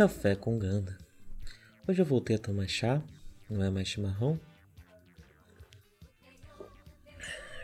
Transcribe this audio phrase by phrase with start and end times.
[0.00, 0.96] Café com Ganda.
[1.86, 3.02] Hoje eu voltei a tomar chá,
[3.50, 4.40] não é mais chimarrão.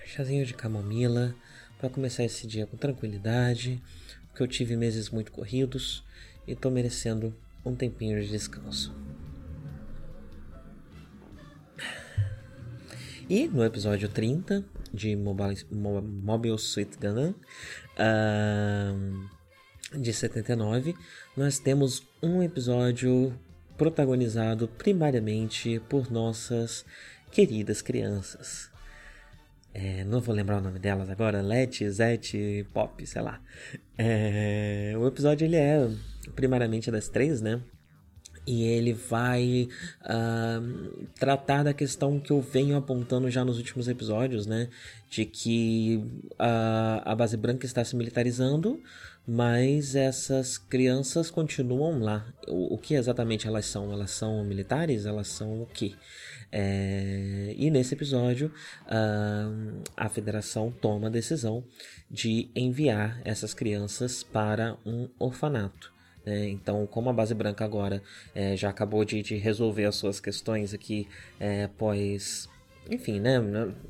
[0.04, 1.34] Chazinho de camomila
[1.78, 3.82] para começar esse dia com tranquilidade,
[4.28, 6.04] porque eu tive meses muito corridos
[6.46, 7.34] e estou merecendo
[7.64, 8.94] um tempinho de descanso.
[13.30, 14.62] E no episódio 30
[14.92, 17.34] de Mobile, Mobile Suit Gundam
[17.96, 19.35] uh,
[19.94, 20.94] de 79,
[21.36, 23.32] nós temos um episódio
[23.76, 26.84] protagonizado primariamente por nossas
[27.30, 28.70] queridas crianças.
[29.72, 33.40] É, não vou lembrar o nome delas agora, Let, Zet, Pop, sei lá.
[33.96, 35.88] É, o episódio ele é
[36.34, 37.60] primariamente das três, né?
[38.46, 39.68] e ele vai
[40.02, 44.68] uh, tratar da questão que eu venho apontando já nos últimos episódios, né?
[45.10, 46.00] De que
[46.34, 48.80] uh, a base branca está se militarizando,
[49.26, 52.26] mas essas crianças continuam lá.
[52.46, 53.92] O, o que exatamente elas são?
[53.92, 55.04] Elas são militares?
[55.04, 55.94] Elas são o quê?
[56.52, 58.52] É, e nesse episódio,
[58.86, 61.64] uh, a federação toma a decisão
[62.10, 65.92] de enviar essas crianças para um orfanato.
[66.24, 68.02] É, então, como a base branca agora
[68.34, 72.48] é, já acabou de, de, resolver as suas questões aqui é, pós
[72.90, 73.38] enfim, né?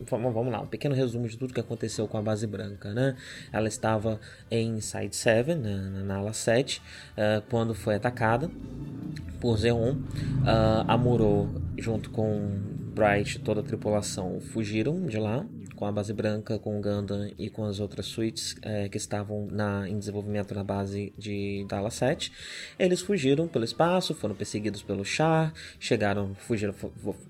[0.01, 3.17] Vamos, vamos lá, um pequeno resumo de tudo que aconteceu com a base branca, né?
[3.53, 4.21] Ela estava
[4.51, 6.83] em Side 7, na, na ala 7, uh,
[7.17, 8.51] é, quando foi atacada
[9.41, 9.93] por Zeon.
[9.93, 12.59] Uh, a Muro, junto com
[12.95, 15.45] Bright, toda a tripulação, fugiram de lá
[15.77, 19.47] com a base branca, com o Gundam e com as outras suítes é, que estavam
[19.51, 22.33] na, em desenvolvimento na base de Dallas 7.
[22.79, 26.75] Eles fugiram pelo espaço, foram perseguidos pelo Char, chegaram, fugiram,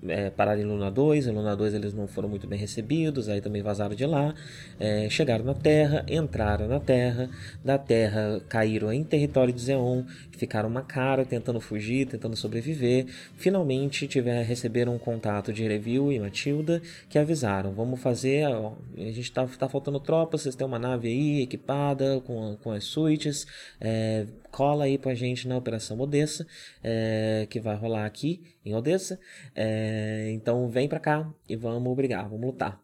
[0.07, 3.41] é, pararam em Luna 2, em Luna 2 eles não foram muito bem recebidos, aí
[3.41, 4.33] também vazaram de lá,
[4.79, 7.29] é, chegaram na Terra, entraram na Terra,
[7.63, 10.03] da Terra caíram em território de Zeon,
[10.37, 13.05] ficaram uma cara tentando fugir, tentando sobreviver,
[13.35, 19.11] finalmente tiver, receberam um contato de Review e Matilda que avisaram, vamos fazer ó, a
[19.11, 23.45] gente tá, tá faltando tropa, vocês têm uma nave aí equipada com, com as suítes,
[23.81, 26.45] é, cola aí pra gente na Operação Odessa,
[26.83, 29.19] é, que vai rolar aqui em Odessa,
[29.55, 32.79] é, então vem pra cá e vamos brigar, vamos lutar.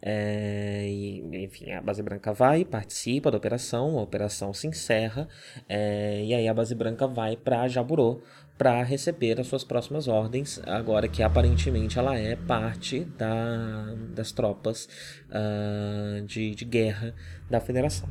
[0.00, 5.28] É, e, enfim, a base branca vai, participa da operação, a operação se encerra,
[5.68, 8.20] é, e aí a base branca vai para Jaburô
[8.58, 14.88] para receber as suas próximas ordens, agora que aparentemente ela é parte da, das tropas
[15.30, 17.14] uh, de, de guerra
[17.50, 18.08] da federação.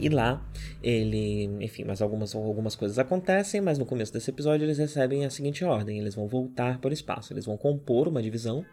[0.00, 0.44] E lá,
[0.82, 5.30] ele, enfim, mas algumas, algumas coisas acontecem, mas no começo desse episódio eles recebem a
[5.30, 8.64] seguinte ordem: eles vão voltar para o espaço, eles vão compor uma divisão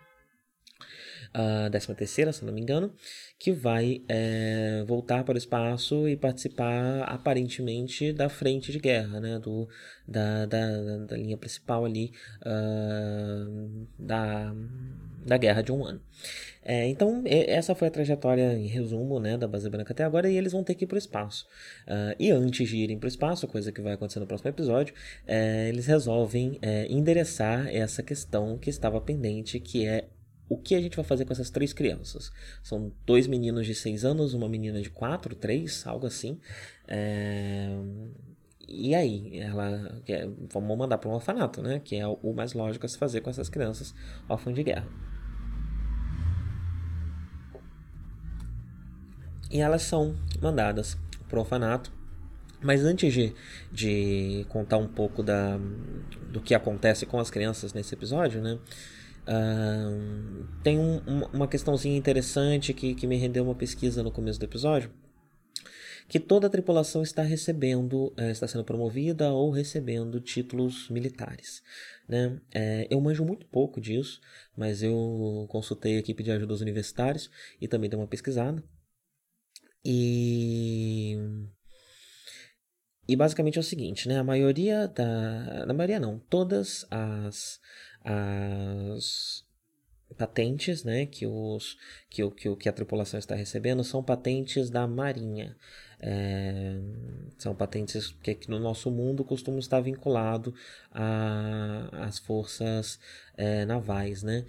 [1.33, 2.93] a 13 terceira, se não me engano,
[3.37, 9.39] que vai é, voltar para o espaço e participar aparentemente da frente de guerra, né,
[9.39, 9.67] do,
[10.07, 14.53] da, da, da linha principal ali uh, da,
[15.25, 16.01] da guerra de um ano.
[16.61, 20.35] É, então, essa foi a trajetória em resumo né, da base branca até agora, e
[20.35, 21.47] eles vão ter que ir para o espaço.
[21.87, 24.93] Uh, e antes de irem para o espaço, coisa que vai acontecer no próximo episódio,
[25.25, 30.09] é, eles resolvem é, endereçar essa questão que estava pendente, que é
[30.49, 32.31] o que a gente vai fazer com essas três crianças?
[32.63, 36.39] São dois meninos de seis anos, uma menina de quatro, três, algo assim.
[36.87, 37.69] É...
[38.67, 41.79] E aí, ela é, vamos mandar para um orfanato, né?
[41.79, 43.95] Que é o mais lógico a se fazer com essas crianças
[44.27, 44.87] órfãs de guerra.
[49.51, 50.97] E elas são mandadas
[51.27, 51.91] para o orfanato.
[52.61, 53.33] Mas antes de,
[53.71, 55.57] de contar um pouco da,
[56.31, 58.59] do que acontece com as crianças nesse episódio, né?
[59.27, 60.99] Uh, tem um,
[61.33, 64.91] uma questãozinha interessante que, que me rendeu uma pesquisa no começo do episódio,
[66.07, 71.61] que toda a tripulação está recebendo, é, está sendo promovida ou recebendo títulos militares.
[72.07, 72.41] Né?
[72.51, 74.19] É, eu manjo muito pouco disso,
[74.57, 77.29] mas eu consultei a equipe de ajuda aos universitários
[77.61, 78.63] e também dei uma pesquisada.
[79.85, 81.15] E
[83.09, 84.19] e basicamente é o seguinte, né?
[84.19, 85.65] A maioria da.
[85.65, 87.59] Na maioria não, todas as.
[88.03, 89.45] As
[90.17, 91.77] patentes né, que, os,
[92.09, 95.55] que, o, que, que a tripulação está recebendo são patentes da Marinha.
[96.01, 96.79] É,
[97.37, 100.53] são patentes que, que, no nosso mundo costumam estar vinculados
[100.91, 102.99] às forças
[103.35, 104.23] é, navais.
[104.23, 104.45] Né?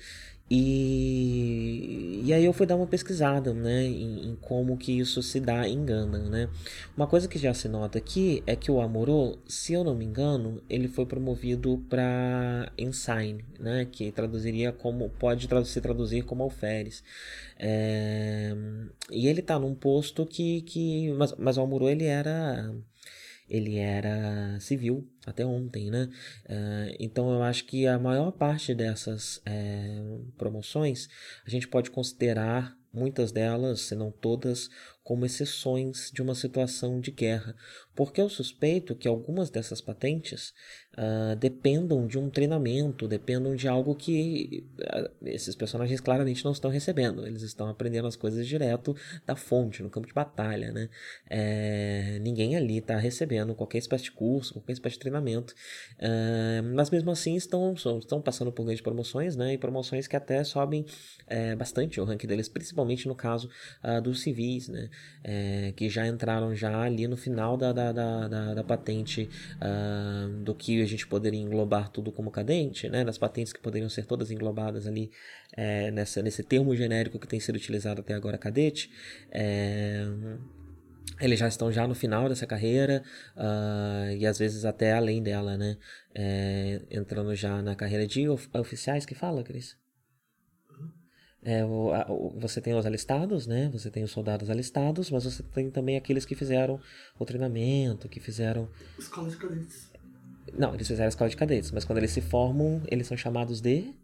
[0.50, 5.38] E, e aí eu fui dar uma pesquisada, né, em, em, como que isso se
[5.38, 6.48] dá em Gana, né.
[6.96, 10.04] Uma coisa que já se nota aqui é que o Amorô, se eu não me
[10.04, 17.04] engano, ele foi promovido para Ensign, né, que traduziria como, pode se traduzir como alferes.
[17.56, 18.52] É,
[19.10, 22.74] e ele tá num posto que, que mas, mas o Amorô ele era
[23.50, 26.08] ele era civil até ontem, né?
[26.46, 30.00] Uh, então eu acho que a maior parte dessas é,
[30.38, 31.08] promoções
[31.44, 34.68] a gente pode considerar muitas delas, se não todas,
[35.10, 37.56] como exceções de uma situação de guerra,
[37.96, 40.54] porque eu suspeito que algumas dessas patentes
[40.96, 46.70] uh, dependam de um treinamento, dependam de algo que uh, esses personagens claramente não estão
[46.70, 48.94] recebendo, eles estão aprendendo as coisas direto
[49.26, 50.88] da fonte, no campo de batalha, né?
[51.28, 55.54] É, ninguém ali está recebendo qualquer espécie de curso, qualquer espécie de treinamento,
[55.98, 59.54] uh, mas mesmo assim estão, estão passando por grandes promoções, né?
[59.54, 60.86] E promoções que até sobem
[61.26, 63.50] é, bastante o ranking deles, principalmente no caso
[64.02, 64.88] dos civis, né?
[65.22, 70.42] É, que já entraram já ali no final da, da, da, da, da patente uh,
[70.42, 74.06] do que a gente poderia englobar tudo como cadente, né, das patentes que poderiam ser
[74.06, 75.10] todas englobadas ali
[75.56, 78.90] é, nessa, nesse termo genérico que tem sido utilizado até agora, cadete.
[79.30, 80.06] É,
[81.20, 83.02] eles já estão já no final dessa carreira
[83.36, 85.76] uh, e às vezes até além dela, né?
[86.14, 89.76] É, entrando já na carreira de of oficiais que fala, Cris?
[91.42, 93.70] É, o, a, o, você tem os alistados, né?
[93.72, 96.78] Você tem os soldados alistados, mas você tem também aqueles que fizeram
[97.18, 98.68] o treinamento, que fizeram.
[98.98, 99.90] Escola de cadetes.
[100.58, 103.60] Não, eles fizeram a escola de cadetes, mas quando eles se formam, eles são chamados
[103.60, 103.94] de.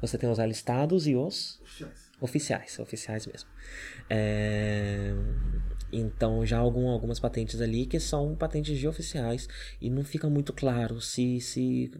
[0.00, 1.60] Você tem os alistados e os.
[1.60, 2.08] Oficiais.
[2.20, 3.48] Oficiais, oficiais mesmo.
[4.10, 5.14] É...
[5.92, 9.48] Então já algum, algumas patentes ali que são patentes de oficiais
[9.80, 11.90] e não fica muito claro se, se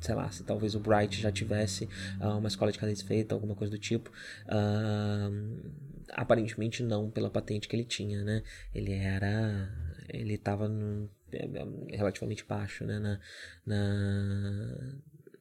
[0.00, 1.88] sei lá, se talvez o Bright já tivesse
[2.20, 4.10] uh, uma escola de cadetes feita, alguma coisa do tipo.
[4.46, 8.42] Uh, aparentemente não pela patente que ele tinha, né?
[8.74, 9.68] Ele era,
[10.08, 10.70] ele estava
[11.32, 13.20] é, relativamente baixo, né, na,
[13.66, 14.98] na,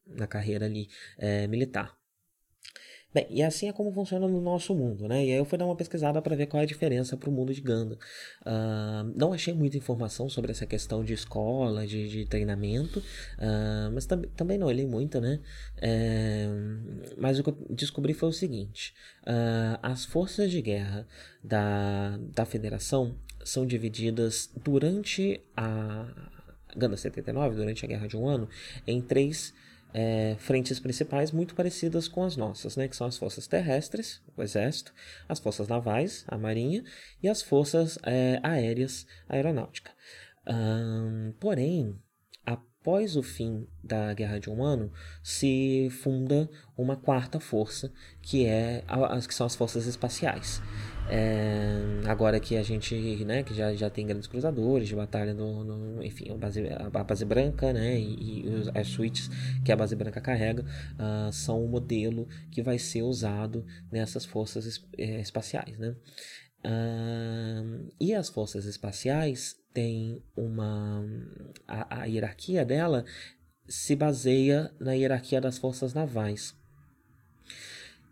[0.08, 1.96] na carreira ali é, militar.
[3.16, 5.24] Bem, e assim é como funciona no nosso mundo, né?
[5.24, 7.32] E aí eu fui dar uma pesquisada para ver qual é a diferença para o
[7.32, 7.98] mundo de Ganda.
[8.42, 14.06] Uh, não achei muita informação sobre essa questão de escola, de, de treinamento, uh, mas
[14.06, 15.40] tam também não olhei muita, né?
[15.78, 16.46] É,
[17.18, 21.08] mas o que eu descobri foi o seguinte: uh, as forças de guerra
[21.42, 23.16] da, da federação
[23.46, 26.06] são divididas durante a
[26.76, 28.50] Ganda 79, durante a Guerra de um Ano,
[28.86, 29.54] em três
[29.98, 34.44] é, frentes principais muito parecidas com as nossas, né, que são as forças terrestres, o
[34.44, 34.94] exército,
[35.30, 36.84] as forças navais, a marinha,
[37.24, 39.92] e as forças é, aéreas, a aeronáutica.
[41.40, 41.98] porém,
[42.46, 44.92] após o fim da Guerra de um Ano,
[45.24, 47.90] se funda uma quarta força,
[48.22, 50.62] que, é as, que são as forças espaciais.
[51.08, 55.64] É, agora que a gente, né, que já, já tem grandes cruzadores de batalha no,
[55.64, 59.30] no enfim, a base, a base branca, né, e, e os, as suítes
[59.64, 64.66] que a base branca carrega uh, são o modelo que vai ser usado nessas forças
[64.66, 65.96] es, é, espaciais, né.
[66.66, 71.06] Uh, e as forças espaciais têm uma
[71.68, 73.06] a, a hierarquia dela
[73.68, 76.56] se baseia na hierarquia das forças navais.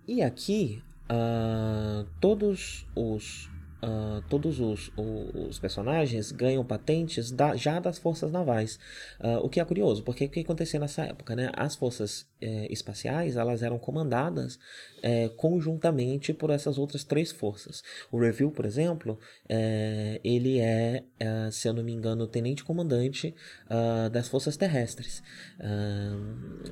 [0.08, 3.50] E aqui uh, todos os
[3.84, 8.80] uh, todos os, os, personagens ganham patentes da, já das forças navais.
[9.20, 11.36] Uh, o que é curioso, porque o que acontecia nessa época?
[11.36, 11.52] Né?
[11.56, 14.60] As forças é, espaciais elas eram comandadas
[15.02, 17.84] é, conjuntamente por essas outras três forças.
[18.12, 23.36] O Review, por exemplo, é, ele é, é, se eu não me engano, tenente-comandante
[23.66, 25.22] uh, das forças terrestres.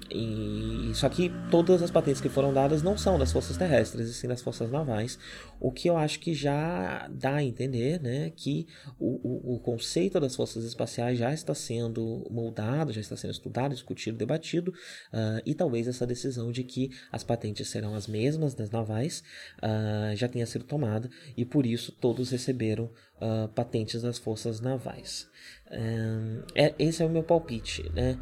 [0.09, 4.13] e, só que todas as patentes que foram dadas não são das forças terrestres, e
[4.13, 5.17] sim das forças navais,
[5.59, 8.67] o que eu acho que já dá a entender né, que
[8.99, 13.73] o, o, o, conceito das forças espaciais já está sendo moldado, já está sendo estudado,
[13.73, 14.71] discutido, debatido,
[15.13, 19.23] uh, e talvez essa decisão de que as patentes serão as mesmas das navais
[19.59, 25.29] uh, já tenha sido tomada, e por isso todos receberam uh, patentes das forças navais.
[26.55, 27.87] é, esse é o meu palpite.
[27.93, 28.17] Né?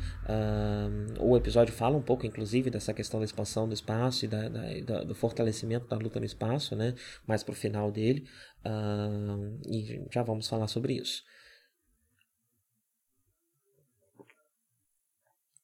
[1.19, 4.79] o episódio fala um pouco, inclusive, dessa questão da expansão do espaço e da, da,
[4.85, 6.93] da, do fortalecimento da luta no espaço, né?
[7.25, 8.27] mais para o final dele.
[9.65, 11.23] e já vamos falar sobre isso.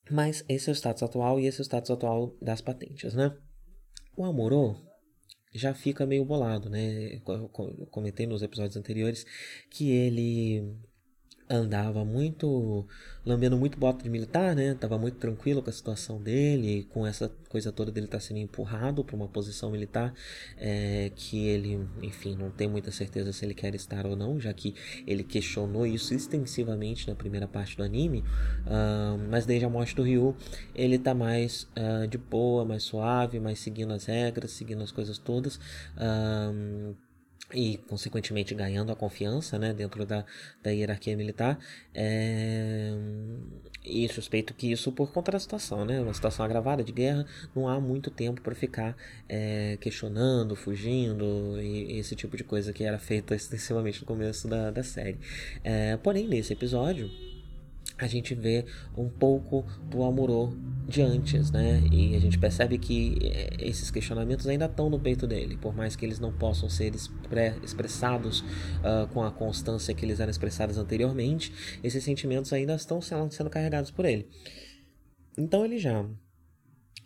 [0.09, 3.35] Mas esse é o status atual e esse é o status atual das patentes, né?
[4.15, 4.75] O Amorô
[5.53, 7.15] já fica meio bolado, né?
[7.15, 7.49] Eu
[7.89, 9.25] comentei nos episódios anteriores
[9.71, 10.77] que ele
[11.49, 12.85] andava muito
[13.25, 14.75] lambendo muito bota de militar, né?
[14.75, 18.39] Tava muito tranquilo com a situação dele, com essa coisa toda dele estar tá sendo
[18.39, 20.13] empurrado para uma posição militar
[20.57, 24.53] é, que ele, enfim, não tem muita certeza se ele quer estar ou não, já
[24.53, 24.75] que
[25.07, 28.19] ele questionou isso extensivamente na primeira parte do anime.
[28.19, 30.35] Uh, mas desde a morte do Ryu,
[30.75, 35.17] ele tá mais uh, de boa, mais suave, mais seguindo as regras, seguindo as coisas
[35.17, 35.55] todas.
[35.97, 36.95] Uh,
[37.55, 40.25] e consequentemente ganhando a confiança né, dentro da,
[40.61, 41.57] da hierarquia militar
[41.93, 42.93] é...
[43.83, 47.67] e suspeito que isso por conta da situação né uma situação agravada de guerra não
[47.67, 48.95] há muito tempo para ficar
[49.29, 54.71] é, questionando fugindo e esse tipo de coisa que era feita extensivamente no começo da,
[54.71, 55.17] da série.
[55.63, 57.09] É, porém nesse episódio
[57.97, 58.65] a gente vê
[58.97, 60.53] um pouco do Amorô
[60.87, 61.81] de antes, né?
[61.91, 65.95] E a gente percebe que eh, esses questionamentos ainda estão no peito dele, por mais
[65.95, 66.93] que eles não possam ser
[67.63, 71.51] expressados uh, com a constância que eles eram expressados anteriormente,
[71.83, 74.27] esses sentimentos ainda estão sendo, carregados por ele.
[75.37, 76.05] Então ele já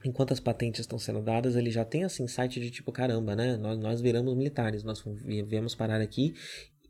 [0.05, 3.57] enquanto as patentes estão sendo dadas, ele já tem esse insight de tipo, caramba, né?
[3.57, 6.33] Nós, nós viramos militares, nós viemos parar aqui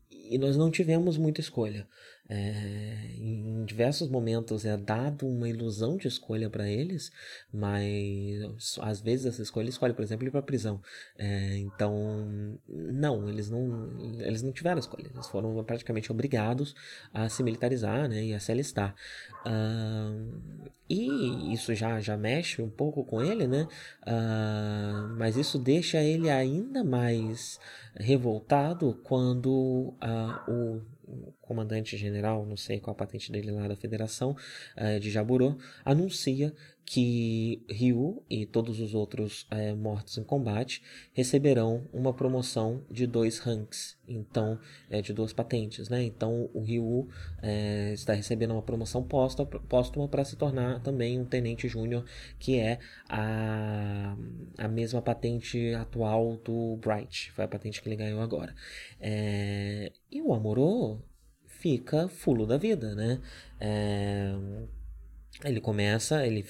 [0.08, 1.88] e nós não tivemos muita escolha.
[2.32, 7.10] É, em diversos momentos é dado uma ilusão de escolha para eles,
[7.52, 10.80] mas às vezes essa escolha escolhe, por exemplo, ir para a prisão.
[11.18, 16.72] É, então, não, eles não, eles não tiveram escolha, eles foram praticamente obrigados
[17.12, 18.94] a se militarizar né, e a se alistar.
[19.44, 23.66] Uh, e isso já, já mexe um pouco com ele, né?
[24.02, 27.58] Uh, mas isso deixa ele ainda mais
[27.96, 30.80] revoltado quando uh, o
[31.50, 34.36] comandante-general, não sei qual a patente dele lá da federação,
[34.76, 36.54] uh, de Jaburo, anuncia
[36.84, 43.38] que Ryu e todos os outros é, mortos em combate receberão uma promoção de dois
[43.38, 44.58] ranks, então
[44.90, 46.02] é, de duas patentes, né?
[46.02, 47.08] Então o Ryu
[47.42, 52.04] é, está recebendo uma promoção póstuma para se tornar também um tenente júnior,
[52.40, 54.16] que é a,
[54.58, 58.52] a mesma patente atual do Bright, foi a patente que ele ganhou agora.
[59.00, 60.98] É, e o Amorô
[61.60, 63.20] fica fulo da vida, né?
[63.60, 64.34] É,
[65.44, 66.42] ele começa, ele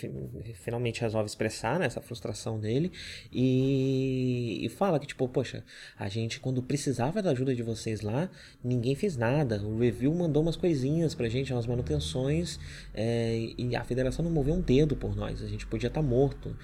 [0.55, 2.91] finalmente resolve expressar né, essa frustração dele
[3.33, 5.63] e, e, fala que, tipo, poxa,
[5.97, 8.29] a gente quando precisava da ajuda de vocês lá,
[8.65, 9.63] ninguém fez nada.
[9.63, 12.59] O review mandou umas coisinhas pra gente, umas manutenções,
[12.93, 16.07] é, e a federação não moveu um dedo por nós, a gente podia estar tá
[16.07, 16.57] morto.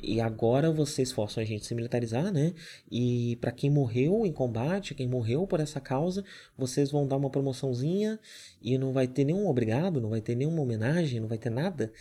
[0.00, 2.54] E agora vocês forçam a gente a se militarizar, né?
[2.90, 6.24] E para quem morreu em combate, quem morreu por essa causa,
[6.56, 8.18] vocês vão dar uma promoçãozinha
[8.60, 11.92] e não vai ter nenhum obrigado, não vai ter nenhuma homenagem, não vai ter nada.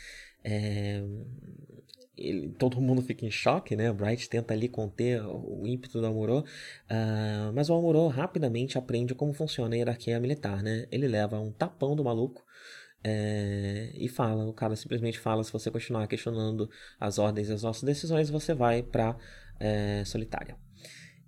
[0.44, 1.04] É...
[2.18, 3.90] Ele, todo mundo fica em choque, né?
[3.90, 9.16] O Bright tenta ali conter o ímpeto do Amorô, uh, mas o Amorô rapidamente aprende
[9.16, 10.86] como funciona a hierarquia militar, né?
[10.92, 12.44] Ele leva um tapão do maluco
[13.04, 17.64] é, e fala, o cara simplesmente fala, se você continuar questionando as ordens e as
[17.64, 19.18] nossas decisões, você vai pra
[19.60, 20.56] é, solitária.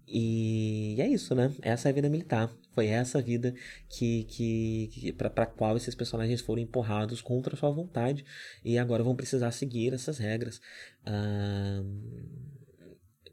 [0.07, 1.51] E é isso, né?
[1.61, 2.53] Essa é a vida militar.
[2.71, 3.53] Foi essa vida
[3.89, 8.25] que, que, que para qual esses personagens foram empurrados contra sua vontade
[8.63, 10.61] e agora vão precisar seguir essas regras.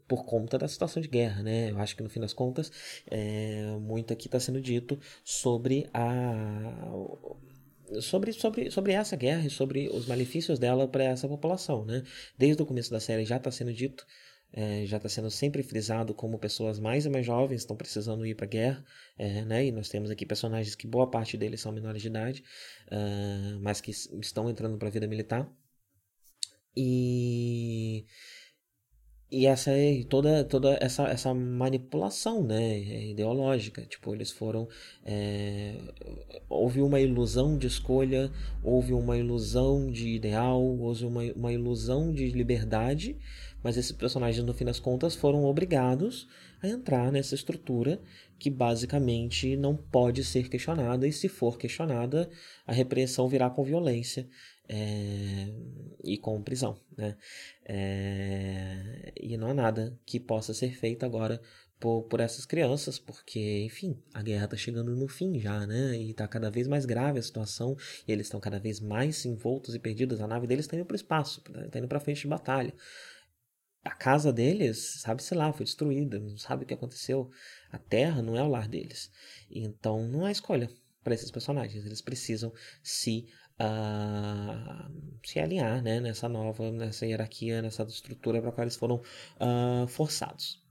[0.07, 1.71] por conta da situação de guerra, né?
[1.71, 2.71] Eu acho que no fim das contas,
[3.09, 6.91] é, muito aqui está sendo dito sobre a
[7.99, 12.03] sobre, sobre, sobre essa guerra e sobre os malefícios dela para essa população, né?
[12.37, 14.05] Desde o começo da série já está sendo dito,
[14.53, 18.35] é, já está sendo sempre frisado como pessoas mais e mais jovens estão precisando ir
[18.35, 18.85] para a guerra,
[19.17, 19.65] é, né?
[19.65, 22.43] E nós temos aqui personagens que boa parte deles são menores de idade,
[22.87, 25.49] uh, mas que estão entrando para a vida militar.
[26.75, 28.05] E
[29.31, 32.79] e essa é toda, toda essa, essa manipulação né,
[33.11, 33.81] ideológica.
[33.83, 34.67] Tipo, eles foram.
[35.05, 35.77] É,
[36.49, 38.29] houve uma ilusão de escolha,
[38.61, 43.17] houve uma ilusão de ideal, houve uma, uma ilusão de liberdade,
[43.63, 46.27] mas esses personagens, no fim das contas, foram obrigados
[46.61, 48.01] a entrar nessa estrutura
[48.37, 52.29] que basicamente não pode ser questionada, e se for questionada,
[52.67, 54.27] a repressão virá com violência
[54.71, 55.47] é,
[56.01, 56.79] e com prisão.
[56.97, 57.17] Né?
[57.65, 61.41] É, e não há nada que possa ser feito agora
[61.77, 65.97] por, por essas crianças, porque, enfim, a guerra está chegando no fim já, né?
[65.97, 67.75] E está cada vez mais grave a situação,
[68.07, 70.21] e eles estão cada vez mais envoltos e perdidos.
[70.21, 72.73] A nave deles está indo para o espaço, está indo para frente de batalha.
[73.83, 77.31] A casa deles, sabe, sei lá, foi destruída, não sabe o que aconteceu.
[77.71, 79.11] A Terra não é o lar deles.
[79.49, 80.69] Então não há escolha
[81.03, 81.83] para esses personagens.
[81.83, 83.27] Eles precisam se
[83.59, 84.91] uh,
[85.23, 89.01] se alinhar né, nessa nova, nessa hierarquia, nessa estrutura para qual eles foram
[89.39, 90.61] uh, forçados.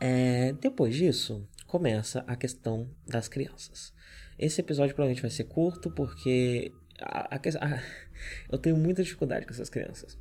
[0.00, 3.92] É, depois disso, começa a questão das crianças.
[4.38, 7.82] Esse episódio provavelmente vai ser curto porque a, a, a,
[8.50, 10.18] eu tenho muita dificuldade com essas crianças.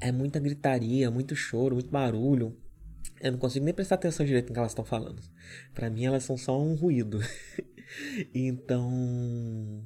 [0.00, 2.56] É muita gritaria, muito choro, muito barulho.
[3.20, 5.22] Eu não consigo nem prestar atenção direito no que elas estão falando.
[5.74, 7.20] Para mim, elas são só um ruído.
[8.34, 9.84] então,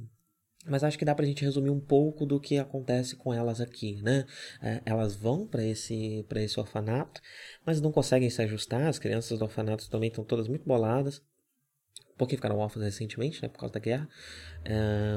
[0.67, 4.01] mas acho que dá pra gente resumir um pouco do que acontece com elas aqui,
[4.03, 4.25] né?
[4.61, 7.21] É, elas vão para esse, pra esse orfanato,
[7.67, 8.87] mas não conseguem se ajustar.
[8.87, 11.21] As crianças do orfanato também estão todas muito boladas,
[12.17, 13.49] porque ficaram órfãs recentemente, né?
[13.49, 14.09] Por causa da guerra.
[14.65, 15.17] É,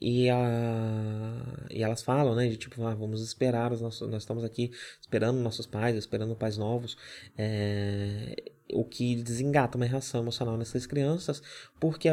[0.00, 2.48] e, a, e elas falam, né?
[2.48, 4.70] De tipo, ah, vamos esperar, os nossos, nós estamos aqui
[5.00, 6.96] esperando nossos pais, esperando pais novos.
[7.36, 8.34] É,
[8.72, 11.42] o que desengata uma reação emocional nessas crianças,
[11.78, 12.08] porque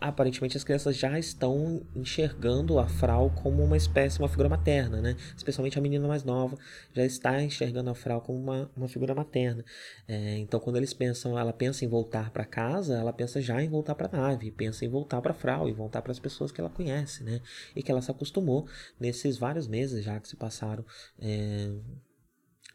[0.00, 5.16] aparentemente as crianças já estão enxergando a Frau como uma espécie, uma figura materna, né?
[5.36, 6.58] Especialmente a menina mais nova
[6.92, 9.64] já está enxergando a Frau como uma, uma figura materna.
[10.06, 13.68] É, então, quando eles pensam, ela pensa em voltar para casa, ela pensa já em
[13.68, 16.52] voltar para a nave, pensa em voltar para a Frau e voltar para as pessoas
[16.52, 17.40] que ela conhece, né?
[17.74, 18.68] E que ela se acostumou
[18.98, 20.84] nesses vários meses já que se passaram
[21.18, 21.70] é,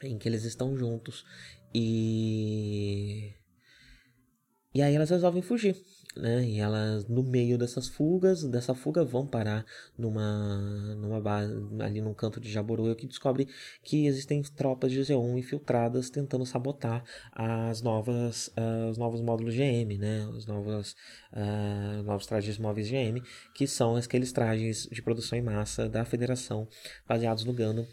[0.03, 1.25] em que eles estão juntos
[1.73, 3.33] e
[4.73, 5.75] e aí elas resolvem fugir
[6.19, 6.43] né?
[6.43, 9.65] E elas, no meio dessas fugas, dessa fuga, vão parar
[9.97, 13.47] numa, numa base, ali num canto de Jaboru, que descobre
[13.83, 19.97] que existem tropas de Z1 infiltradas tentando sabotar as novas, uh, os novos módulos GM,
[19.97, 20.27] né?
[20.27, 20.95] Os novos,
[21.33, 23.21] uh, novos trajes móveis GM,
[23.53, 26.67] que são aqueles trajes de produção em massa da Federação,
[27.07, 27.87] baseados no Gundam.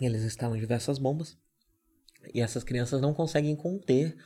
[0.00, 1.36] Eles instalam diversas bombas
[2.32, 4.16] e essas crianças não conseguem conter.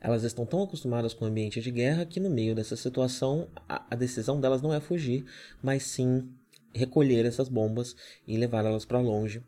[0.00, 3.94] Elas estão tão acostumadas com o ambiente de guerra que, no meio dessa situação, a,
[3.96, 5.24] decisão delas não é fugir,
[5.62, 6.28] mas sim
[6.74, 7.96] recolher essas bombas
[8.26, 9.42] e levá-las para longe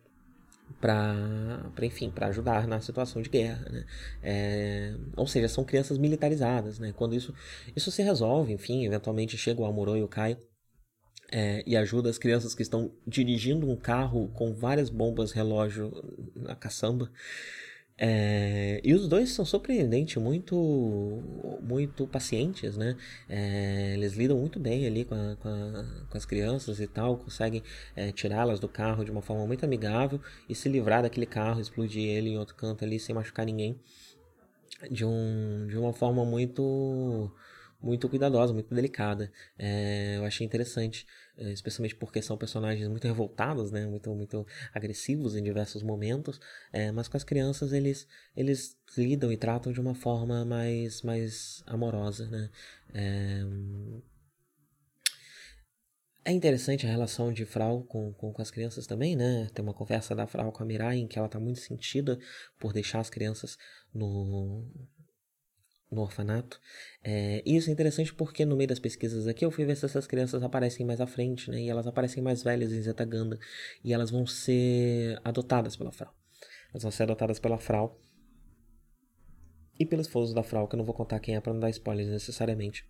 [0.81, 3.87] para enfim para ajudar na situação de guerra né?
[4.22, 7.35] É, ou seja são crianças militarizadas né quando isso
[7.74, 10.38] isso se resolve enfim eventualmente chega o Amorô e o Caio
[11.31, 15.92] é, e ajuda as crianças que estão dirigindo um carro com várias bombas relógio
[16.35, 17.11] na caçamba
[18.00, 20.54] é, e os dois são surpreendentes, muito,
[21.61, 22.96] muito pacientes, né?
[23.28, 27.16] É, eles lidam muito bem ali com, a, com, a, com as crianças e tal,
[27.18, 27.61] conseguem
[27.96, 32.08] é, tirá-las do carro de uma forma muito amigável e se livrar daquele carro, explodir
[32.08, 33.76] ele em outro canto ali sem machucar ninguém,
[34.88, 37.32] de, um, de uma forma muito
[37.81, 39.31] muito cuidadosa, muito delicada.
[39.59, 43.87] É, eu achei interessante, é, especialmente porque são personagens muito revoltados, né?
[43.87, 46.41] muito, muito agressivos em diversos momentos,
[46.73, 51.62] é, mas com as crianças eles, eles lidam e tratam de uma forma mais, mais
[51.67, 52.27] amorosa.
[52.29, 52.51] Né?
[52.95, 53.43] É,
[56.25, 59.49] é interessante a relação de Frau com, com, com, as crianças também, né?
[59.55, 62.19] Tem uma conversa da Frau com a Mirai em que ela está muito sentida
[62.59, 63.57] por deixar as crianças
[63.95, 64.62] no,
[65.90, 66.61] no orfanato.
[67.03, 69.85] É, e isso é interessante porque no meio das pesquisas aqui eu fui ver se
[69.85, 71.62] essas crianças aparecem mais à frente, né?
[71.62, 73.38] E elas aparecem mais velhas em Zetaganda.
[73.83, 76.14] E elas vão ser adotadas pela Frau.
[76.70, 78.01] Elas vão ser adotadas pela Frau.
[79.79, 81.70] E pelos esposo da Frau, que eu não vou contar quem é para não dar
[81.70, 82.85] spoilers necessariamente.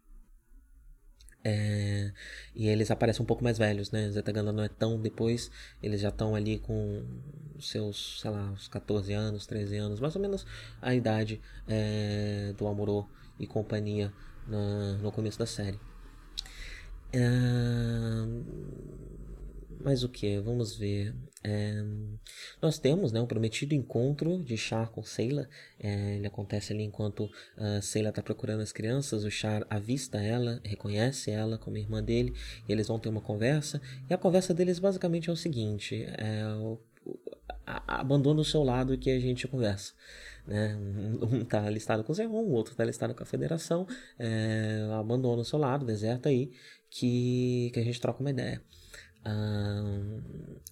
[1.49, 2.13] É,
[2.55, 4.11] e eles aparecem um pouco mais velhos, né?
[4.11, 5.51] Zetaganda não é tão depois,
[5.83, 7.03] eles já estão ali com
[7.59, 10.47] seus, sei lá, uns 14 anos, 13 anos, mais ou menos
[10.83, 13.07] a idade é, do Amorô
[13.39, 14.13] e companhia
[14.47, 15.81] na, no começo da série.
[17.13, 17.19] É,
[19.81, 20.39] mas o que?
[20.41, 21.15] Vamos ver.
[21.43, 21.83] É,
[22.61, 25.49] nós temos né, um prometido encontro de Char com Seila.
[25.79, 29.25] É, ele acontece ali enquanto uh, Seila está procurando as crianças.
[29.25, 32.35] O Char avista ela, reconhece ela como irmã dele.
[32.69, 33.81] E eles vão ter uma conversa.
[34.09, 36.79] E a conversa deles basicamente é o seguinte: é, o,
[37.87, 39.93] abandona o seu lado que a gente conversa.
[40.47, 40.77] Né?
[41.23, 43.87] Um está listado com o Zerron, o outro está listado com a Federação.
[44.19, 46.51] É, abandona o seu lado, deserta aí,
[46.91, 48.63] que, que a gente troca uma ideia.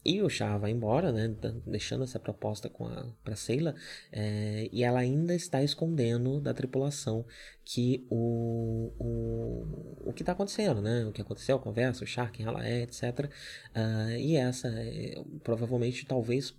[0.05, 1.35] E o Char vai embora, né,
[1.67, 3.75] deixando essa proposta com a para Seila,
[4.13, 7.27] é, e ela ainda está escondendo da tripulação
[7.65, 12.31] que o, o, o que está acontecendo, né, o que aconteceu, a conversa, o Char,
[12.31, 13.03] quem ela é, etc.
[13.75, 16.55] Uh, e essa é, provavelmente, talvez,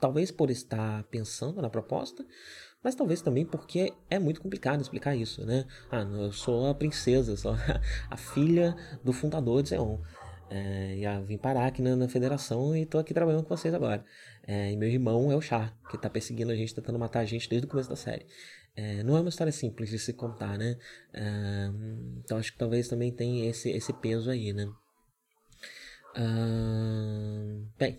[0.00, 2.24] talvez por estar pensando na proposta,
[2.80, 5.64] mas talvez também porque é muito complicado explicar isso, né?
[5.90, 7.56] Ah, eu sou a princesa, sou
[8.08, 9.98] a filha do fundador de Zeon.
[10.48, 14.04] É, e vim parar aqui na, na, federação e tô aqui trabalhando com vocês agora.
[14.46, 17.24] É, e meu irmão é o Char, que tá perseguindo a gente, tentando matar a
[17.24, 18.26] gente desde o começo da série.
[18.76, 20.76] É, não é uma história simples de se contar, né?
[21.12, 21.70] É,
[22.24, 24.68] então acho que talvez também tenha esse, esse peso aí, né?
[27.78, 27.98] bem,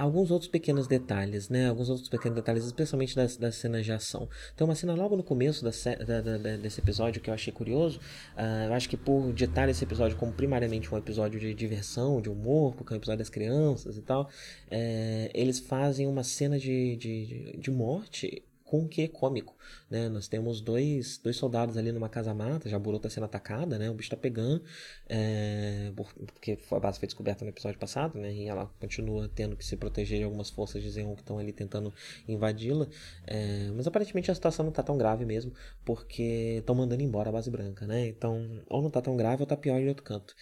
[0.00, 1.68] alguns outros pequenos detalhes, né?
[1.68, 4.28] Alguns outros pequenos detalhes, especialmente das, das cenas de ação.
[4.56, 5.70] Tem uma cena logo no começo da,
[6.04, 7.98] da, da, desse episódio que eu achei curioso.
[8.36, 12.30] Uh, eu acho que por ditar esse episódio como primariamente um episódio de diversão, de
[12.30, 14.28] humor, porque é um episódio das crianças e tal,
[14.70, 19.52] é, eles fazem uma cena de, de, de morte com que cômico,
[19.90, 20.08] né?
[20.08, 23.90] Nós temos dois, dois soldados ali numa casa-mata, Jaburu está sendo atacada, né?
[23.90, 24.62] O bicho está pegando,
[25.08, 25.90] é,
[26.32, 28.32] porque a base foi descoberta no episódio passado, né?
[28.32, 31.52] E ela continua tendo que se proteger de algumas forças de Zeon que estão ali
[31.52, 31.92] tentando
[32.28, 32.86] invadi-la.
[33.26, 35.52] É, mas aparentemente a situação não está tão grave mesmo,
[35.84, 38.06] porque estão mandando embora a base branca, né?
[38.06, 40.32] Então, ou não está tão grave ou está pior em outro canto.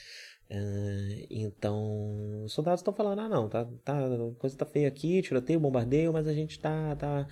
[0.50, 4.00] Uh, então, os soldados estão falando: ah, não, tá, tá,
[4.38, 7.28] coisa tá feia aqui, tiroteio, bombardeio, mas a gente tá, tá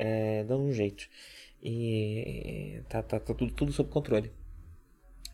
[0.00, 1.06] é, dando um jeito.
[1.62, 4.32] E tá, tá, tá tudo, tudo sob controle.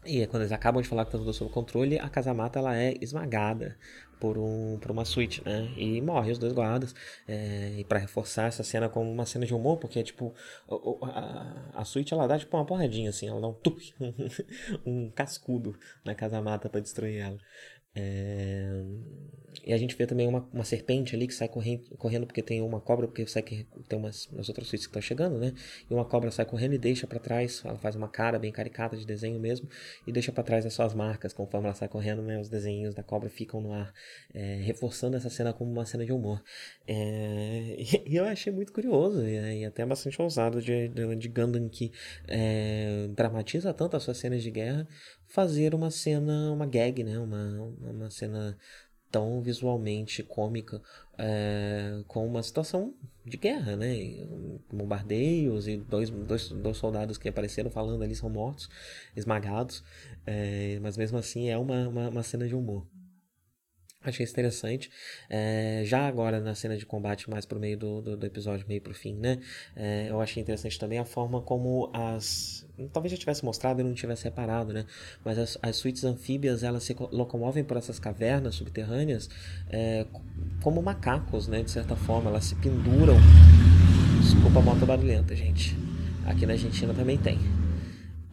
[0.05, 2.77] E quando eles acabam de falar que tá tudo sob controle, a casa mata ela
[2.77, 3.77] é esmagada
[4.21, 5.69] por, um, por uma suíte, né?
[5.77, 6.95] E morre os dois guardas.
[7.27, 10.33] É, e para reforçar essa cena como uma cena de humor, porque, tipo,
[11.03, 13.57] a, a suíte ela dá tipo uma porradinha, assim, ela dá um
[14.87, 17.39] um cascudo na casa mata para destruir ela.
[17.97, 18.85] É...
[19.67, 22.63] E a gente vê também uma, uma serpente ali que sai correndo, correndo porque tem
[22.63, 25.53] uma cobra, porque sai que tem umas, umas outras suítes que estão chegando, né?
[25.91, 28.97] E uma cobra sai correndo e deixa para trás, ela faz uma cara bem caricata
[28.97, 29.69] de desenho mesmo,
[30.07, 32.39] e deixa para trás as suas marcas, conforme ela sai correndo, né?
[32.41, 33.93] Os desenhos da cobra ficam no ar,
[34.33, 36.41] é, reforçando essa cena como uma cena de humor.
[36.87, 37.77] É...
[38.07, 41.91] E eu achei muito curioso e, e até bastante ousado de, de, de Gundam que
[42.29, 44.87] é, dramatiza tanto as suas cenas de guerra,
[45.27, 47.19] fazer uma cena, uma gag, né?
[47.19, 48.57] Uma, uma cena
[49.11, 50.83] tão visualmente cômica
[51.17, 52.95] é, com uma situação
[53.25, 53.97] de guerra, né?
[54.71, 58.69] Bombardeios e dois, dois, dois soldados que apareceram falando ali são mortos,
[59.17, 59.83] esmagados,
[60.27, 62.87] é, mas mesmo assim é uma, uma, uma cena de humor.
[64.07, 64.91] Achei interessante.
[65.29, 68.81] É, já agora na cena de combate, mais pro meio do, do, do episódio, meio
[68.81, 69.39] pro fim, né?
[69.75, 72.65] É, eu achei interessante também a forma como as.
[72.93, 74.87] Talvez já tivesse mostrado e não tivesse reparado, né?
[75.25, 79.29] Mas as, as suítes anfíbias elas se locomovem por essas cavernas subterrâneas
[79.69, 80.07] é,
[80.63, 81.63] como macacos, né?
[81.63, 83.17] De certa forma, elas se penduram.
[84.21, 85.77] Desculpa a moto barulhenta, gente.
[86.25, 87.39] Aqui na Argentina também tem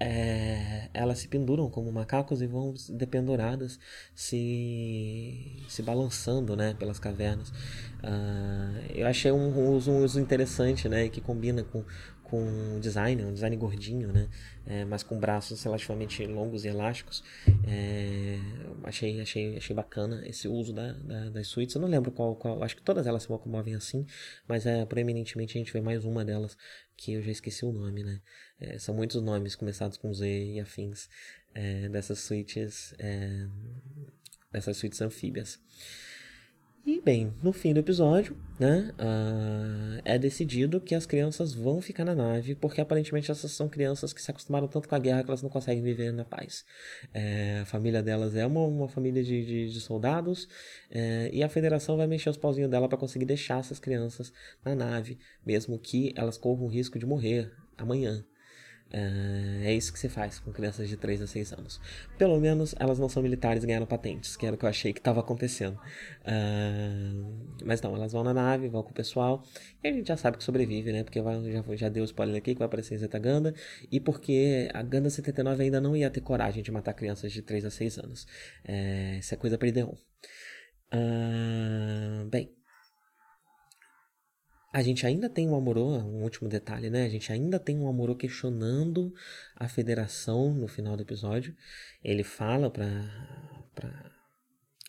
[0.03, 3.79] é, elas se penduram como macacos e vão dependuradas,
[4.13, 7.49] se, se balançando né, pelas cavernas.
[7.49, 11.83] Uh, eu achei um uso, um uso interessante né, que combina com,
[12.33, 14.27] com design, um design gordinho, né?
[14.65, 17.23] É, mas com braços relativamente longos e elásticos.
[17.67, 18.39] É,
[18.83, 21.75] achei, achei, achei bacana esse uso da, da, das suítes.
[21.75, 24.05] Eu não lembro qual, qual, acho que todas elas se locomovem assim,
[24.47, 26.57] mas é, preeminentemente a gente vê mais uma delas
[26.97, 28.19] que eu já esqueci o nome, né?
[28.63, 31.09] É, são muitos nomes começados com Z e afins
[31.53, 33.47] é, dessas suítes, é,
[34.51, 35.59] dessas suítes anfíbias.
[36.85, 42.03] E bem, no fim do episódio, né, uh, é decidido que as crianças vão ficar
[42.03, 45.29] na nave, porque aparentemente essas são crianças que se acostumaram tanto com a guerra que
[45.29, 46.65] elas não conseguem viver na paz.
[47.13, 50.49] É, a família delas é uma, uma família de, de, de soldados,
[50.91, 54.33] é, e a federação vai mexer os pauzinhos dela para conseguir deixar essas crianças
[54.65, 58.25] na nave, mesmo que elas corram o risco de morrer amanhã.
[58.93, 61.81] Uh, é isso que se faz com crianças de 3 a 6 anos.
[62.15, 64.93] Pelo menos elas não são militares e ganharam patentes, que era o que eu achei
[64.93, 65.79] que estava acontecendo.
[66.21, 69.43] Uh, mas não, elas vão na nave, vão com o pessoal,
[69.83, 71.03] e a gente já sabe que sobrevive, né?
[71.03, 73.55] Porque vai, já, já deu spoiler aqui que vai aparecer Zeta Ganda,
[73.91, 77.65] e porque a Ganda 79 ainda não ia ter coragem de matar crianças de 3
[77.65, 78.23] a 6 anos.
[78.67, 79.95] Uh, isso é coisa para Ideon.
[82.29, 82.51] bem,
[84.73, 87.05] a gente ainda tem um Amorô, um último detalhe, né?
[87.05, 89.13] A gente ainda tem um Amorô questionando
[89.55, 91.55] a federação no final do episódio.
[92.03, 92.87] Ele fala pra,
[93.75, 94.11] pra,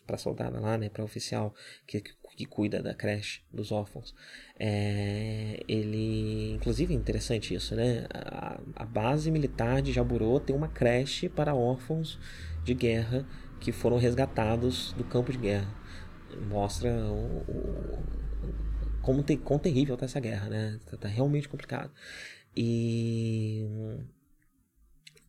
[0.07, 0.89] pra soldada lá, né?
[0.89, 1.53] Pra oficial
[1.85, 4.15] que, que cuida da creche dos órfãos.
[4.59, 8.07] É, ele, inclusive, é interessante isso, né?
[8.11, 12.17] A, a base militar de Jaburo tem uma creche para órfãos
[12.63, 13.23] de guerra
[13.59, 15.71] que foram resgatados do campo de guerra.
[16.49, 18.24] Mostra o, o,
[19.05, 20.79] como, te, quão terrível está essa guerra, né?
[20.89, 21.91] Tá, tá realmente complicado.
[22.57, 23.63] E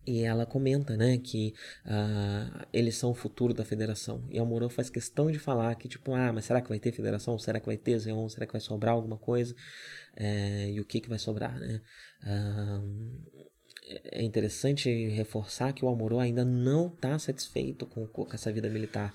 [0.07, 1.53] e ela comenta, né, que
[1.85, 4.25] uh, eles são o futuro da federação.
[4.31, 6.93] E a Moro faz questão de falar que, tipo, ah, mas será que vai ter
[6.93, 7.37] federação?
[7.39, 8.29] Será que vai ter Zeon?
[8.29, 9.53] Será que vai sobrar alguma coisa?
[10.15, 11.83] É, e o que, que vai sobrar, né?
[12.23, 13.36] Uh,
[13.87, 19.15] é interessante reforçar que o Amorô ainda não está satisfeito com, com, essa vida militar.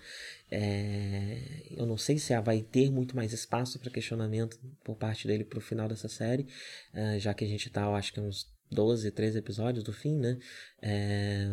[0.50, 1.38] É,
[1.72, 5.60] eu não sei se vai ter muito mais espaço para questionamento por parte dele para
[5.60, 6.48] o final dessa série,
[6.94, 10.38] uh, já que a gente está, acho que uns 12, 13 episódios do fim, né?
[10.82, 11.46] É,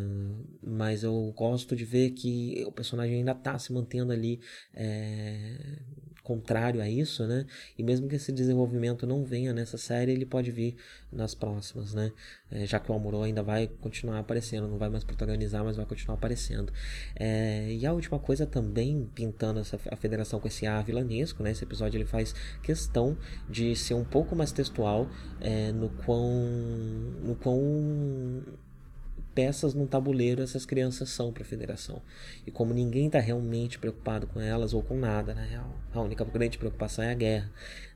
[0.62, 4.40] mas eu gosto de ver que o personagem ainda tá se mantendo ali
[4.72, 5.56] é,
[6.28, 7.46] contrário a isso, né?
[7.78, 10.76] E mesmo que esse desenvolvimento não venha nessa série, ele pode vir
[11.10, 12.12] nas próximas, né?
[12.50, 15.86] É, já que o Amuro ainda vai continuar aparecendo, não vai mais protagonizar, mas vai
[15.86, 16.70] continuar aparecendo.
[17.16, 21.52] É, e a última coisa também, pintando essa, a federação com esse ar vilanesco, né?
[21.52, 23.16] Esse episódio ele faz questão
[23.48, 25.08] de ser um pouco mais textual
[25.40, 26.30] é, no quão...
[27.22, 28.42] no quão
[29.38, 32.02] peças no tabuleiro essas crianças são para a federação.
[32.44, 36.24] E como ninguém está realmente preocupado com elas ou com nada, na real, a única
[36.24, 37.48] grande preocupação é a guerra.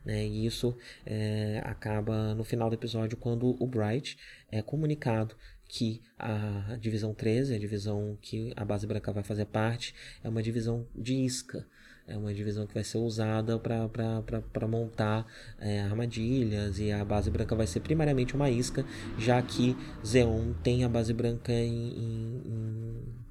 [0.05, 0.25] Né?
[0.25, 0.73] E isso
[1.05, 4.17] é, acaba no final do episódio quando o Bright
[4.49, 5.35] é comunicado
[5.67, 10.41] que a divisão 13, a divisão que a base branca vai fazer parte, é uma
[10.41, 11.67] divisão de isca.
[12.05, 15.25] É uma divisão que vai ser usada para montar
[15.57, 18.85] é, armadilhas e a base branca vai ser primariamente uma isca,
[19.17, 23.23] já que Zeon tem a base branca em, em, em...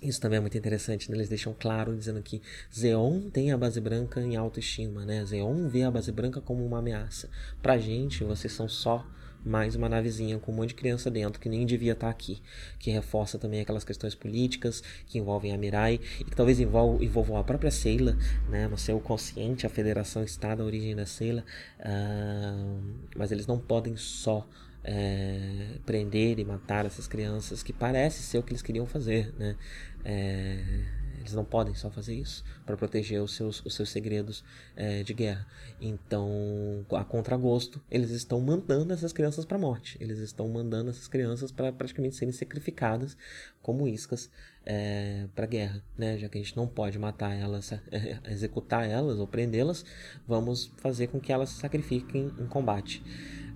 [0.00, 1.16] Isso também é muito interessante, né?
[1.16, 2.40] eles deixam claro dizendo que
[2.74, 5.22] Zeon tem a base branca em autoestima, né?
[5.26, 7.28] Zeon vê a base branca como uma ameaça.
[7.60, 9.04] Pra gente, vocês são só
[9.44, 12.40] mais uma navezinha com um monte de criança dentro que nem devia estar aqui,
[12.78, 17.44] que reforça também aquelas questões políticas que envolvem a Mirai e que talvez envolvam a
[17.44, 18.16] própria Seila,
[18.48, 18.68] né?
[18.68, 21.44] no seu consciente a federação está da origem da Seila,
[21.80, 22.82] uh,
[23.16, 24.46] mas eles não podem só
[24.84, 29.56] é, prender e matar essas crianças, que parece ser o que eles queriam fazer, né?
[30.04, 30.97] É,
[31.28, 34.42] eles não podem só fazer isso para proteger os seus, os seus segredos
[34.74, 35.46] é, de guerra.
[35.80, 39.96] Então, a contragosto, eles estão mandando essas crianças para a morte.
[40.00, 43.16] Eles estão mandando essas crianças para praticamente serem sacrificadas
[43.62, 44.30] como iscas
[44.64, 46.16] é, para a guerra, né?
[46.18, 49.84] Já que a gente não pode matar elas, é, executar elas ou prendê-las,
[50.26, 53.02] vamos fazer com que elas se sacrifiquem em combate.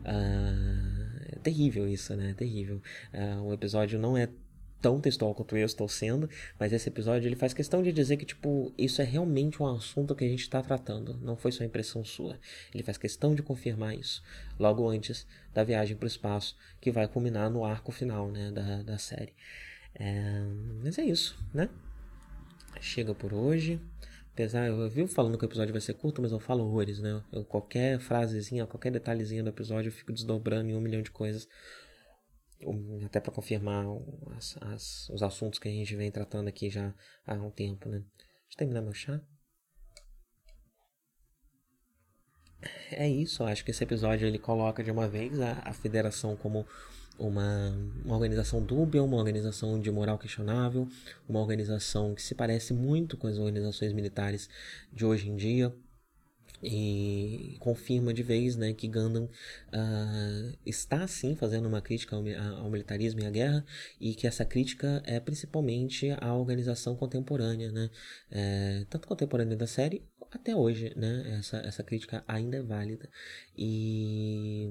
[0.05, 2.31] Ah, é terrível isso, né?
[2.31, 2.83] É terrível.
[3.13, 4.29] Ah, o episódio não é
[4.83, 8.27] tão textual quanto eu estou sendo, mas esse episódio ele faz questão de dizer que
[8.27, 12.05] tipo isso é realmente um assunto que a gente está tratando, não foi só impressão
[12.05, 12.37] sua.
[12.75, 14.23] Ele faz questão de confirmar isso
[14.59, 18.83] logo antes da viagem para o espaço, que vai culminar no arco final, né, da,
[18.83, 19.33] da série.
[19.95, 20.43] É,
[20.83, 21.69] mas é isso, né?
[22.81, 23.81] Chega por hoje.
[24.33, 27.23] Apesar, eu vivo falando que o episódio vai ser curto, mas eu falo horrores, né?
[27.31, 31.47] Eu, qualquer frasezinha, qualquer detalhezinho do episódio, eu fico desdobrando em um milhão de coisas
[33.05, 33.85] até para confirmar
[34.37, 36.95] as, as, os assuntos que a gente vem tratando aqui já
[37.27, 37.99] há um tempo, né?
[37.99, 39.21] Deixa eu terminar meu chá.
[42.91, 46.67] É isso, acho que esse episódio ele coloca de uma vez a, a federação como
[47.19, 50.89] uma, uma organização dúbia, uma organização de moral questionável,
[51.29, 54.49] uma organização que se parece muito com as organizações militares
[54.93, 55.75] de hoje em dia,
[56.63, 62.23] e confirma de vez né, que Gundam uh, está sim fazendo uma crítica ao,
[62.59, 63.65] ao, militarismo e à guerra
[64.01, 67.91] e que essa crítica é principalmente à organização contemporânea, né,
[68.31, 73.09] é, tanto contemporânea da série até hoje, né, essa, essa crítica ainda é válida.
[73.57, 74.71] E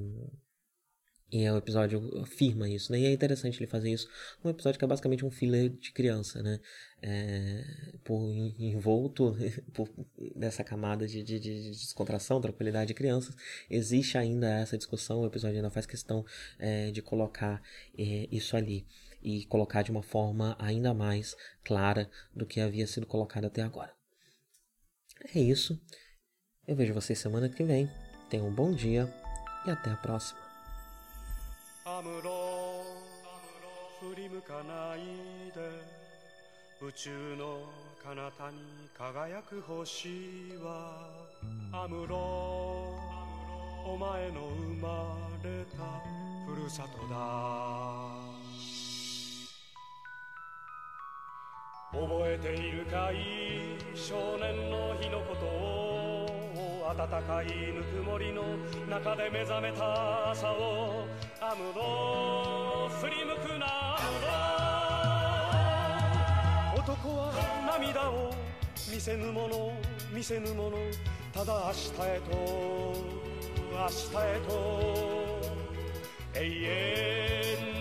[1.31, 2.99] e é o episódio afirma isso, né?
[2.99, 4.09] E é interessante ele fazer isso
[4.43, 6.59] num episódio que é basicamente um filler de criança, né?
[7.01, 7.63] É,
[8.03, 8.21] por
[8.59, 9.35] envolto
[9.73, 9.89] por,
[10.35, 13.35] dessa camada de, de, de, descontração, tranquilidade de crianças,
[13.69, 15.21] existe ainda essa discussão.
[15.21, 16.25] O episódio ainda faz questão
[16.59, 17.61] é, de colocar
[17.97, 18.85] é, isso ali
[19.23, 23.93] e colocar de uma forma ainda mais clara do que havia sido colocado até agora.
[25.33, 25.79] É isso.
[26.67, 27.89] Eu vejo vocês semana que vem.
[28.29, 29.07] Tenham um bom dia
[29.65, 30.50] e até a próxima.
[31.83, 32.83] アムロ
[33.99, 34.99] 振り向かない
[35.51, 35.59] で
[36.79, 37.61] 宇宙の
[38.03, 41.09] 彼方に輝く星は
[41.71, 42.15] アムロ
[43.83, 45.77] お前の生まれた
[46.45, 47.15] ふるさとだ。
[51.91, 53.75] 覚えているかい？
[53.95, 56.00] 少年の日のことを
[56.97, 58.43] 暖かいぬくもりの
[58.89, 61.07] 中で目覚めた朝を
[61.39, 63.99] アムロ振り向くなア
[66.75, 67.31] ムロ男は
[67.79, 68.33] 涙を
[68.93, 69.71] 見せぬもの
[70.13, 70.77] 見せぬもの
[71.31, 72.35] ただ明日へと
[73.71, 74.51] 明日へと
[76.33, 76.43] 永
[77.77, 77.80] 遠